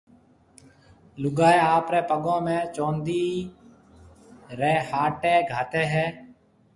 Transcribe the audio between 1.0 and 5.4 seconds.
لوگائيَ آپريَ پگون ۾ چوندِي ريَ ھاٽَي